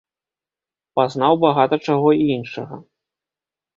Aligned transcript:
Пазнаў 0.99 1.33
багата 1.45 1.75
чаго 1.91 2.09
і 2.23 2.25
іншага. 2.37 2.75